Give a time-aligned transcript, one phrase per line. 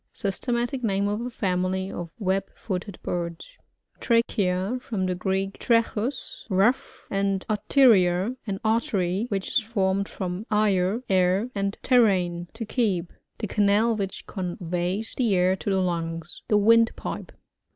[0.13, 3.55] Systematic name of a &mily of web.fboted birds.
[3.99, 11.03] Trachea.— From the Greek, fracAus, rough, and arteria^ an artery, which is formed from o«r,
[11.07, 13.13] air, and tertin^ to keep.
[13.37, 16.41] The canal which conveys \ the air to the lungs.
[16.47, 17.31] The windpipe.